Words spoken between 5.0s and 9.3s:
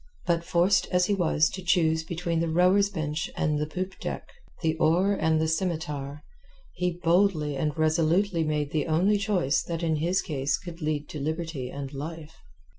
and the scimitar, he boldly and resolutely made the only